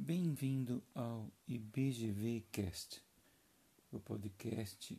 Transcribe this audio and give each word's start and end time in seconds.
Bem-vindo 0.00 0.82
ao 0.94 1.28
IBGV 1.46 2.46
Cast, 2.52 3.02
o 3.90 3.98
podcast 3.98 4.98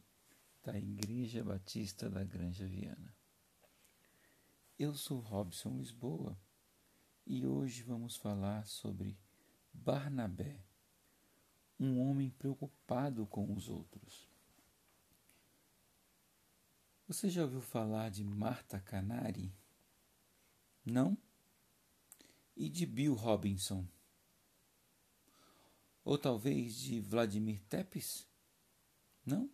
da 0.61 0.77
Igreja 0.77 1.41
Batista 1.41 2.09
da 2.09 2.21
Granja 2.21 2.67
Viana. 2.67 3.15
Eu 4.77 4.93
sou 4.93 5.19
Robson 5.21 5.77
Lisboa 5.77 6.37
e 7.25 7.47
hoje 7.47 7.81
vamos 7.81 8.17
falar 8.17 8.67
sobre 8.67 9.17
Barnabé, 9.73 10.59
um 11.79 12.01
homem 12.01 12.29
preocupado 12.29 13.25
com 13.25 13.53
os 13.53 13.69
outros. 13.69 14.29
Você 17.07 17.29
já 17.29 17.43
ouviu 17.43 17.61
falar 17.61 18.11
de 18.11 18.23
Marta 18.23 18.81
Canari? 18.81 19.51
Não? 20.85 21.17
E 22.55 22.69
de 22.69 22.85
Bill 22.85 23.15
Robinson? 23.15 23.87
Ou 26.09 26.17
talvez 26.17 26.73
de 26.73 26.99
Vladimir 26.99 27.61
Tepes? 27.69 28.25
Não? 29.23 29.47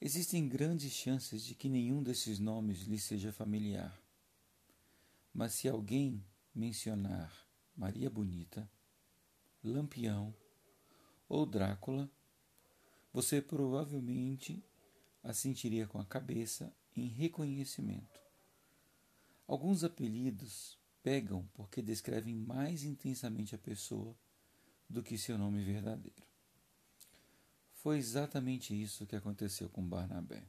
Existem 0.00 0.48
grandes 0.48 0.94
chances 0.94 1.44
de 1.44 1.54
que 1.54 1.68
nenhum 1.68 2.02
desses 2.02 2.38
nomes 2.38 2.84
lhe 2.84 2.98
seja 2.98 3.30
familiar. 3.30 4.00
Mas 5.30 5.52
se 5.52 5.68
alguém 5.68 6.24
mencionar 6.54 7.46
Maria 7.76 8.08
Bonita, 8.08 8.66
Lampião 9.62 10.34
ou 11.28 11.44
Drácula, 11.44 12.10
você 13.12 13.42
provavelmente 13.42 14.64
assentiria 15.22 15.86
com 15.86 15.98
a 15.98 16.04
cabeça 16.06 16.74
em 16.96 17.08
reconhecimento. 17.08 18.18
Alguns 19.46 19.84
apelidos 19.84 20.78
pegam 21.02 21.46
porque 21.52 21.82
descrevem 21.82 22.34
mais 22.34 22.84
intensamente 22.84 23.54
a 23.54 23.58
pessoa 23.58 24.16
do 24.88 25.02
que 25.02 25.18
seu 25.18 25.36
nome 25.36 25.62
verdadeiro. 25.62 26.26
Foi 27.72 27.98
exatamente 27.98 28.74
isso 28.80 29.06
que 29.06 29.16
aconteceu 29.16 29.68
com 29.68 29.86
Barnabé. 29.86 30.44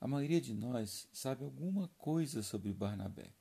A 0.00 0.08
maioria 0.08 0.40
de 0.40 0.54
nós 0.54 1.08
sabe 1.12 1.44
alguma 1.44 1.88
coisa 1.98 2.42
sobre 2.42 2.72
Barnabé. 2.72 3.32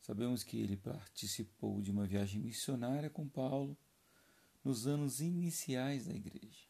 Sabemos 0.00 0.42
que 0.42 0.58
ele 0.58 0.76
participou 0.76 1.80
de 1.80 1.90
uma 1.90 2.06
viagem 2.06 2.40
missionária 2.40 3.08
com 3.08 3.28
Paulo 3.28 3.76
nos 4.62 4.86
anos 4.86 5.20
iniciais 5.20 6.06
da 6.06 6.14
igreja. 6.14 6.68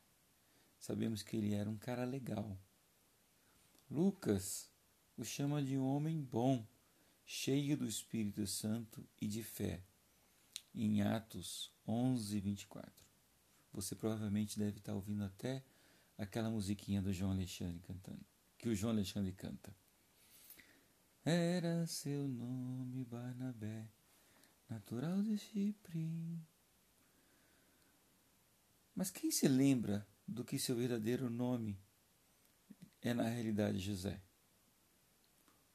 Sabemos 0.79 1.23
que 1.23 1.37
ele 1.37 1.55
era 1.55 1.69
um 1.69 1.77
cara 1.77 2.05
legal. 2.05 2.59
Lucas 3.91 4.71
o 5.17 5.25
chama 5.25 5.63
de 5.63 5.77
um 5.77 5.85
homem 5.85 6.23
bom, 6.23 6.67
cheio 7.27 7.77
do 7.77 7.87
Espírito 7.87 8.47
Santo 8.47 9.07
e 9.21 9.27
de 9.27 9.43
fé 9.43 9.83
em 10.75 11.03
Atos 11.03 11.73
11, 11.87 12.41
24. 12.41 12.93
Você 13.73 13.95
provavelmente 13.95 14.59
deve 14.59 14.79
estar 14.79 14.95
ouvindo 14.95 15.25
até 15.25 15.65
aquela 16.17 16.51
musiquinha 16.51 17.01
do 17.01 17.13
João 17.13 17.31
Alexandre 17.31 17.81
cantando, 17.81 18.25
que 18.59 18.69
o 18.69 18.75
João 18.75 18.93
Alexandre 18.93 19.33
canta. 19.33 19.75
Era 21.25 21.87
seu 21.87 22.27
nome 22.27 23.05
Barnabé, 23.05 23.89
natural 24.69 25.23
de 25.23 25.37
Chipre. 25.39 26.39
Mas 28.95 29.11
quem 29.11 29.31
se 29.31 29.47
lembra 29.49 30.07
do 30.27 30.45
que 30.45 30.59
seu 30.59 30.77
verdadeiro 30.77 31.31
nome 31.31 31.79
é 33.01 33.15
na 33.15 33.29
realidade 33.29 33.79
José? 33.79 34.21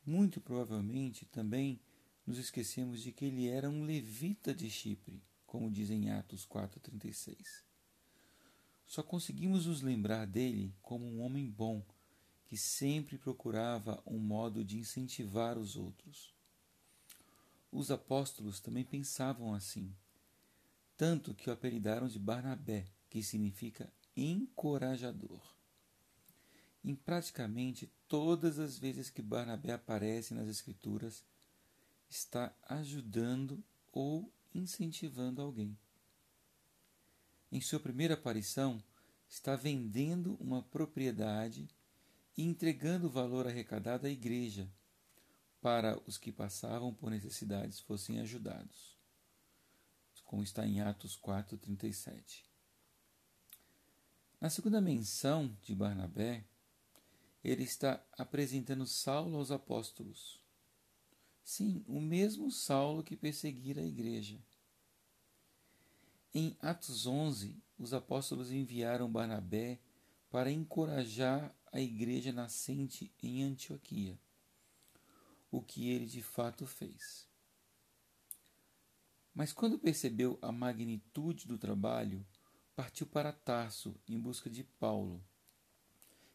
Muito 0.05 0.39
provavelmente 0.39 1.25
também 1.25 1.79
nos 2.25 2.37
esquecemos 2.37 3.01
de 3.01 3.11
que 3.11 3.25
ele 3.25 3.47
era 3.47 3.69
um 3.69 3.85
levita 3.85 4.53
de 4.53 4.69
Chipre, 4.69 5.21
como 5.45 5.71
diz 5.71 5.89
em 5.89 6.09
Atos 6.09 6.45
4,36. 6.45 7.63
Só 8.85 9.03
conseguimos 9.03 9.65
nos 9.65 9.81
lembrar 9.81 10.25
dele 10.25 10.73
como 10.81 11.05
um 11.05 11.21
homem 11.21 11.49
bom, 11.49 11.83
que 12.45 12.57
sempre 12.57 13.17
procurava 13.17 14.01
um 14.05 14.19
modo 14.19 14.63
de 14.63 14.77
incentivar 14.77 15.57
os 15.57 15.75
outros. 15.75 16.33
Os 17.71 17.91
apóstolos 17.91 18.59
também 18.59 18.83
pensavam 18.83 19.53
assim, 19.53 19.93
tanto 20.95 21.33
que 21.33 21.49
o 21.49 21.53
apelidaram 21.53 22.07
de 22.07 22.19
Barnabé, 22.19 22.85
que 23.09 23.21
significa 23.21 23.91
encorajador. 24.15 25.41
Em 26.83 26.95
praticamente 26.95 27.91
todas 28.07 28.59
as 28.59 28.77
vezes 28.77 29.09
que 29.09 29.21
Barnabé 29.21 29.73
aparece 29.73 30.33
nas 30.33 30.47
Escrituras, 30.47 31.23
está 32.09 32.55
ajudando 32.63 33.63
ou 33.91 34.31
incentivando 34.53 35.41
alguém. 35.41 35.77
Em 37.51 37.61
sua 37.61 37.79
primeira 37.79 38.15
aparição, 38.15 38.83
está 39.27 39.55
vendendo 39.55 40.35
uma 40.35 40.61
propriedade 40.61 41.67
e 42.37 42.43
entregando 42.43 43.07
o 43.07 43.09
valor 43.09 43.47
arrecadado 43.47 44.07
à 44.07 44.09
igreja 44.09 44.69
para 45.61 45.99
os 46.05 46.17
que 46.17 46.31
passavam 46.31 46.93
por 46.93 47.09
necessidades 47.09 47.79
fossem 47.79 48.19
ajudados, 48.19 48.95
como 50.23 50.43
está 50.43 50.65
em 50.65 50.81
Atos 50.81 51.15
4:37. 51.17 52.45
Na 54.39 54.49
segunda 54.49 54.79
menção 54.79 55.57
de 55.63 55.73
Barnabé, 55.73 56.45
ele 57.43 57.63
está 57.63 58.05
apresentando 58.17 58.85
Saulo 58.85 59.37
aos 59.37 59.49
apóstolos 59.49 60.44
Sim, 61.45 61.85
o 61.87 62.01
mesmo 62.01 62.49
Saulo 62.49 63.03
que 63.03 63.15
perseguira 63.15 63.79
a 63.79 63.85
igreja. 63.85 64.43
Em 66.33 66.57
Atos 66.59 67.05
11, 67.05 67.55
os 67.77 67.93
apóstolos 67.93 68.51
enviaram 68.51 69.07
Barnabé 69.07 69.79
para 70.31 70.51
encorajar 70.51 71.55
a 71.71 71.79
igreja 71.79 72.31
nascente 72.31 73.13
em 73.21 73.43
Antioquia, 73.43 74.19
o 75.51 75.61
que 75.61 75.87
ele 75.87 76.07
de 76.07 76.23
fato 76.23 76.65
fez. 76.65 77.27
Mas 79.31 79.53
quando 79.53 79.77
percebeu 79.77 80.39
a 80.41 80.51
magnitude 80.51 81.45
do 81.45 81.59
trabalho, 81.59 82.25
partiu 82.75 83.05
para 83.05 83.31
Tarso 83.31 83.95
em 84.07 84.19
busca 84.19 84.49
de 84.49 84.63
Paulo, 84.63 85.23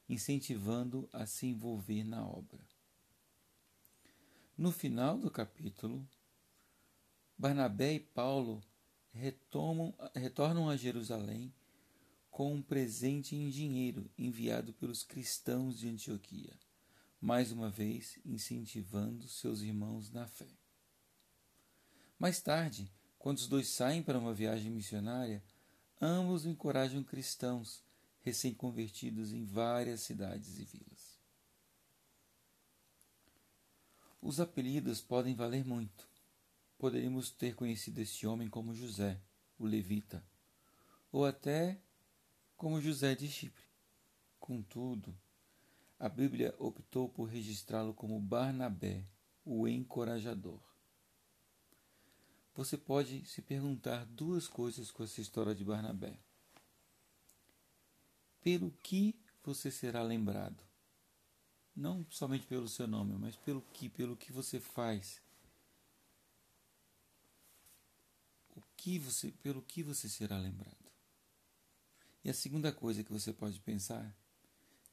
incentivando 0.09 1.11
a 1.13 1.27
se 1.27 1.49
envolver 1.49 2.05
na 2.05 2.25
obra. 2.25 2.70
No 4.61 4.71
final 4.71 5.17
do 5.17 5.31
capítulo, 5.31 6.07
Barnabé 7.39 7.95
e 7.95 7.99
Paulo 7.99 8.63
retomam, 9.11 9.95
retornam 10.15 10.69
a 10.69 10.77
Jerusalém 10.77 11.51
com 12.31 12.53
um 12.53 12.61
presente 12.61 13.35
em 13.35 13.49
dinheiro 13.49 14.11
enviado 14.19 14.75
pelos 14.75 15.03
cristãos 15.03 15.79
de 15.79 15.89
Antioquia, 15.89 16.53
mais 17.19 17.51
uma 17.51 17.71
vez 17.71 18.19
incentivando 18.23 19.27
seus 19.29 19.63
irmãos 19.63 20.11
na 20.11 20.27
fé. 20.27 20.51
Mais 22.19 22.43
tarde, 22.43 22.93
quando 23.19 23.39
os 23.39 23.49
dois 23.49 23.67
saem 23.67 24.03
para 24.03 24.19
uma 24.19 24.35
viagem 24.35 24.71
missionária, 24.71 25.43
ambos 25.99 26.45
encorajam 26.45 27.03
cristãos 27.03 27.83
recém-convertidos 28.21 29.33
em 29.33 29.43
várias 29.43 30.03
cidades 30.03 30.59
e 30.59 30.67
vilas. 30.67 31.10
Os 34.21 34.39
apelidos 34.39 35.01
podem 35.01 35.35
valer 35.35 35.65
muito. 35.65 36.09
Poderíamos 36.79 37.31
ter 37.31 37.55
conhecido 37.55 38.01
este 38.01 38.27
homem 38.27 38.49
como 38.49 38.75
José, 38.75 39.21
o 39.59 39.67
levita, 39.67 40.25
ou 41.11 41.25
até 41.25 41.81
como 42.57 42.81
José 42.81 43.15
de 43.15 43.29
Chipre. 43.29 43.65
Contudo, 44.39 45.17
a 45.99 46.09
Bíblia 46.09 46.55
optou 46.59 47.09
por 47.09 47.25
registrá-lo 47.25 47.95
como 47.95 48.21
Barnabé, 48.21 49.05
o 49.45 49.67
encorajador. 49.67 50.61
Você 52.55 52.77
pode 52.77 53.25
se 53.27 53.41
perguntar 53.41 54.05
duas 54.05 54.47
coisas 54.47 54.91
com 54.91 55.03
essa 55.03 55.21
história 55.21 55.55
de 55.55 55.65
Barnabé. 55.65 56.19
Pelo 58.43 58.71
que 58.83 59.15
você 59.43 59.71
será 59.71 60.03
lembrado? 60.03 60.70
Não 61.75 62.07
somente 62.11 62.47
pelo 62.47 62.69
seu 62.69 62.87
nome, 62.87 63.15
mas 63.15 63.37
pelo 63.37 63.63
que, 63.73 63.89
pelo 63.89 64.17
que 64.17 64.33
você 64.33 64.61
faz. 64.61 65.21
O 68.55 68.63
que 68.77 68.99
você, 68.99 69.31
pelo 69.43 69.63
que 69.63 69.83
você 69.83 70.09
será 70.09 70.39
lembrado. 70.39 70.77
E 72.23 72.31
a 72.31 72.35
segunda 72.35 72.73
coisa 72.73 73.03
que 73.03 73.13
você 73.13 73.33
pode 73.33 73.59
pensar 73.61 74.15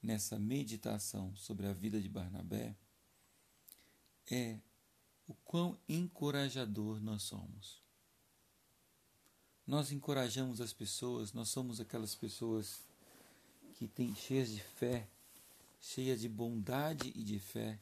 nessa 0.01 0.39
meditação 0.39 1.35
sobre 1.35 1.67
a 1.67 1.73
vida 1.73 1.99
de 1.99 2.07
Barnabé 2.07 2.75
é 4.31 4.59
o 5.27 5.33
quão 5.33 5.77
encorajador 5.89 7.01
nós 7.01 7.23
somos. 7.23 7.81
Nós 9.65 9.91
encorajamos 9.91 10.61
as 10.61 10.71
pessoas, 10.71 11.33
nós 11.33 11.49
somos 11.49 11.81
aquelas 11.81 12.15
pessoas 12.15 12.81
que 13.73 13.87
têm 13.87 14.15
cheias 14.15 14.49
de 14.49 14.61
fé, 14.61 15.07
cheia 15.79 16.15
de 16.17 16.27
bondade 16.27 17.11
e 17.15 17.23
de 17.23 17.39
fé, 17.39 17.79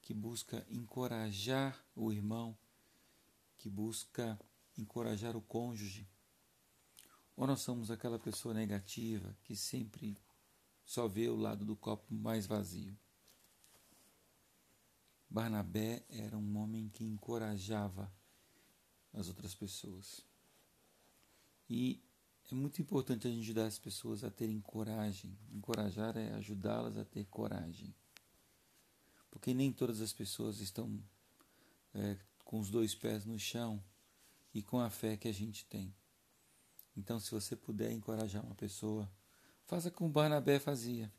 que 0.00 0.14
busca 0.14 0.66
encorajar 0.68 1.82
o 1.94 2.12
irmão, 2.12 2.56
que 3.58 3.68
busca 3.68 4.38
encorajar 4.76 5.36
o 5.36 5.42
cônjuge? 5.42 6.08
Ou 7.36 7.46
nós 7.46 7.60
somos 7.60 7.90
aquela 7.90 8.18
pessoa 8.18 8.52
negativa 8.52 9.36
que 9.44 9.54
sempre 9.56 10.16
só 10.84 11.06
vê 11.06 11.28
o 11.28 11.36
lado 11.36 11.64
do 11.64 11.76
copo 11.76 12.12
mais 12.12 12.46
vazio? 12.46 12.98
Barnabé 15.28 16.04
era 16.08 16.36
um 16.36 16.58
homem 16.58 16.88
que 16.88 17.04
encorajava 17.04 18.12
as 19.12 19.28
outras 19.28 19.54
pessoas. 19.54 20.26
E 21.68 22.02
é 22.50 22.54
muito 22.54 22.80
importante 22.80 23.26
a 23.26 23.30
gente 23.30 23.42
ajudar 23.42 23.66
as 23.66 23.78
pessoas 23.78 24.24
a 24.24 24.30
terem 24.30 24.60
coragem. 24.60 25.38
Encorajar 25.52 26.16
é 26.16 26.32
ajudá-las 26.34 26.96
a 26.96 27.04
ter 27.04 27.24
coragem. 27.26 27.94
Porque 29.30 29.54
nem 29.54 29.72
todas 29.72 30.00
as 30.00 30.12
pessoas 30.12 30.60
estão 30.60 31.02
é, 31.94 32.16
com 32.44 32.58
os 32.58 32.70
dois 32.70 32.94
pés 32.94 33.24
no 33.24 33.38
chão 33.38 33.82
e 34.52 34.62
com 34.62 34.80
a 34.80 34.90
fé 34.90 35.16
que 35.16 35.28
a 35.28 35.32
gente 35.32 35.64
tem. 35.66 35.94
Então, 36.96 37.20
se 37.20 37.30
você 37.30 37.54
puder 37.54 37.92
encorajar 37.92 38.44
uma 38.44 38.54
pessoa, 38.54 39.10
faça 39.66 39.90
como 39.90 40.10
Barnabé 40.10 40.58
fazia. 40.58 41.12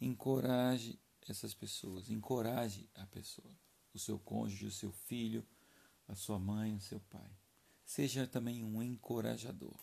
Encoraje 0.00 0.98
essas 1.28 1.54
pessoas, 1.54 2.10
encoraje 2.10 2.88
a 2.94 3.06
pessoa, 3.06 3.56
o 3.94 3.98
seu 3.98 4.18
cônjuge, 4.18 4.66
o 4.66 4.70
seu 4.70 4.92
filho, 4.92 5.46
a 6.08 6.14
sua 6.14 6.38
mãe, 6.38 6.74
o 6.74 6.80
seu 6.80 7.00
pai. 7.00 7.30
Seja 7.84 8.26
também 8.26 8.64
um 8.64 8.82
encorajador. 8.82 9.78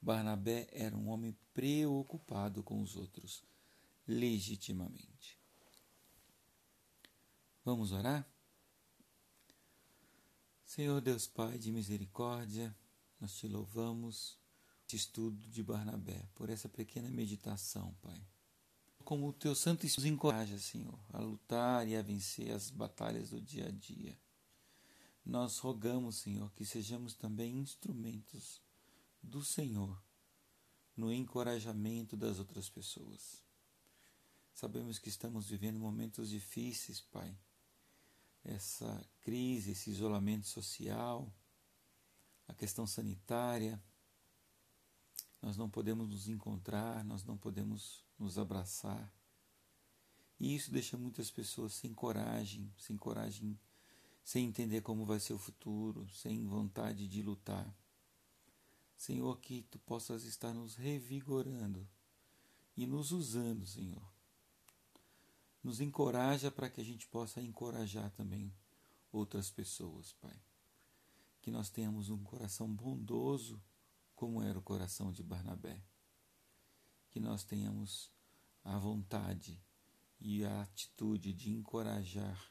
Barnabé 0.00 0.68
era 0.70 0.96
um 0.96 1.08
homem 1.08 1.36
preocupado 1.52 2.62
com 2.62 2.80
os 2.80 2.96
outros, 2.96 3.42
legitimamente. 4.06 5.38
Vamos 7.64 7.92
orar? 7.92 8.24
Senhor 10.64 11.00
Deus 11.00 11.26
Pai 11.26 11.58
de 11.58 11.72
misericórdia, 11.72 12.76
nós 13.20 13.34
te 13.34 13.48
louvamos, 13.48 14.38
este 14.82 14.96
estudo 14.96 15.48
de 15.48 15.62
Barnabé, 15.62 16.28
por 16.34 16.48
essa 16.48 16.68
pequena 16.68 17.10
meditação, 17.10 17.92
Pai. 18.02 18.22
Como 19.04 19.28
o 19.28 19.32
teu 19.32 19.54
Santo 19.54 19.86
Espírito 19.86 20.04
nos 20.04 20.12
encoraja, 20.12 20.58
Senhor, 20.58 20.98
a 21.12 21.18
lutar 21.18 21.88
e 21.88 21.96
a 21.96 22.02
vencer 22.02 22.52
as 22.52 22.70
batalhas 22.70 23.30
do 23.30 23.40
dia 23.40 23.66
a 23.66 23.70
dia. 23.70 24.16
Nós 25.24 25.58
rogamos, 25.58 26.16
Senhor, 26.16 26.52
que 26.52 26.64
sejamos 26.64 27.14
também 27.14 27.58
instrumentos 27.58 28.60
do 29.26 29.44
Senhor 29.44 30.00
no 30.96 31.12
encorajamento 31.12 32.16
das 32.16 32.38
outras 32.38 32.70
pessoas. 32.70 33.44
Sabemos 34.54 34.98
que 34.98 35.10
estamos 35.10 35.48
vivendo 35.48 35.78
momentos 35.78 36.30
difíceis, 36.30 37.00
Pai. 37.00 37.36
Essa 38.42 39.04
crise, 39.20 39.72
esse 39.72 39.90
isolamento 39.90 40.46
social, 40.46 41.30
a 42.48 42.54
questão 42.54 42.86
sanitária. 42.86 43.82
Nós 45.42 45.56
não 45.56 45.68
podemos 45.68 46.08
nos 46.08 46.28
encontrar, 46.28 47.04
nós 47.04 47.22
não 47.24 47.36
podemos 47.36 48.02
nos 48.18 48.38
abraçar. 48.38 49.12
E 50.40 50.54
isso 50.54 50.70
deixa 50.70 50.96
muitas 50.96 51.30
pessoas 51.30 51.74
sem 51.74 51.92
coragem, 51.92 52.72
sem 52.78 52.96
coragem, 52.96 53.58
sem 54.24 54.46
entender 54.46 54.80
como 54.80 55.04
vai 55.04 55.20
ser 55.20 55.34
o 55.34 55.38
futuro, 55.38 56.08
sem 56.10 56.46
vontade 56.46 57.06
de 57.06 57.22
lutar. 57.22 57.74
Senhor, 58.96 59.38
que 59.40 59.62
tu 59.62 59.78
possas 59.80 60.24
estar 60.24 60.54
nos 60.54 60.74
revigorando 60.74 61.86
e 62.76 62.86
nos 62.86 63.12
usando, 63.12 63.66
Senhor. 63.66 64.02
Nos 65.62 65.80
encoraja 65.80 66.50
para 66.50 66.70
que 66.70 66.80
a 66.80 66.84
gente 66.84 67.06
possa 67.06 67.42
encorajar 67.42 68.10
também 68.12 68.54
outras 69.12 69.50
pessoas, 69.50 70.12
Pai. 70.14 70.40
Que 71.42 71.50
nós 71.50 71.68
tenhamos 71.68 72.08
um 72.08 72.22
coração 72.22 72.72
bondoso, 72.72 73.62
como 74.14 74.42
era 74.42 74.58
o 74.58 74.62
coração 74.62 75.12
de 75.12 75.22
Barnabé. 75.22 75.82
Que 77.10 77.20
nós 77.20 77.44
tenhamos 77.44 78.10
a 78.64 78.78
vontade 78.78 79.62
e 80.18 80.44
a 80.44 80.62
atitude 80.62 81.32
de 81.32 81.50
encorajar 81.52 82.50